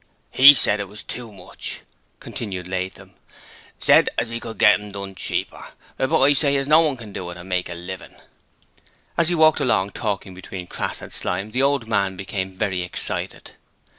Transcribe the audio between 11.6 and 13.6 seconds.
old man became very excited.